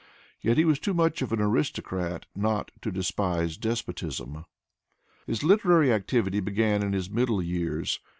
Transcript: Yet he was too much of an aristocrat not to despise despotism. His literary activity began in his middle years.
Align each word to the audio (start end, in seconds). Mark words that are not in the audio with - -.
Yet 0.41 0.57
he 0.57 0.65
was 0.65 0.79
too 0.79 0.95
much 0.95 1.21
of 1.21 1.31
an 1.31 1.39
aristocrat 1.39 2.25
not 2.35 2.71
to 2.81 2.91
despise 2.91 3.55
despotism. 3.55 4.45
His 5.27 5.43
literary 5.43 5.93
activity 5.93 6.39
began 6.39 6.81
in 6.81 6.93
his 6.93 7.07
middle 7.11 7.39
years. 7.39 7.99